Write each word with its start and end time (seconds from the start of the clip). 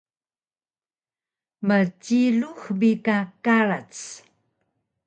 Mcilux 1.67 2.59
bi 2.79 2.91
ka 3.05 3.17
karac 3.45 3.93